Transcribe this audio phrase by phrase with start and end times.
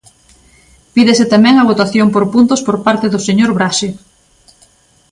[0.95, 3.89] Pídese tamén a votación por puntos por parte do señor Braxe.